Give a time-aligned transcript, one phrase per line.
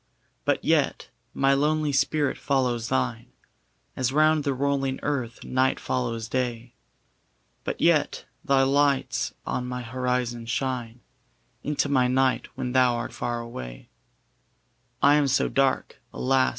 [0.45, 3.27] But yet my lonely spirit follows thine,
[3.95, 6.73] As round the rolling earth night follows day:
[7.63, 11.01] But yet thy lights on my horizon shine
[11.61, 13.89] Into my night when thou art far away;
[15.03, 16.49] I am so dark, alas!